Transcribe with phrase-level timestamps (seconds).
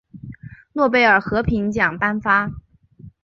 [0.73, 2.49] 诺贝尔和平奖颁发。